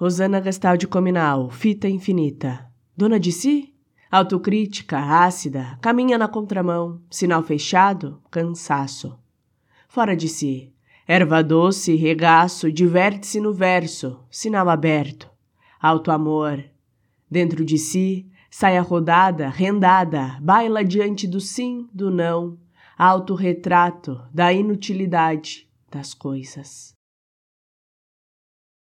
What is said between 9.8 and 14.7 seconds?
Fora de si, erva doce, regaço, diverte-se no verso, sinal